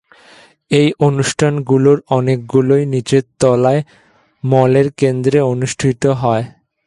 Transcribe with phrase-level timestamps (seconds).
[0.71, 3.81] এই অনুষ্ঠানগুলোর অনেকগুলোই নিচের তলায়
[4.43, 6.45] মলের কেন্দ্রে অনুষ্ঠিত হয়।